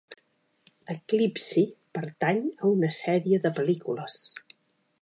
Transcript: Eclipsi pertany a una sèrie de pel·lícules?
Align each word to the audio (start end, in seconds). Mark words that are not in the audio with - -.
Eclipsi 0.93 1.65
pertany 1.99 2.43
a 2.65 2.73
una 2.73 2.91
sèrie 3.05 3.43
de 3.47 3.53
pel·lícules? 3.61 4.19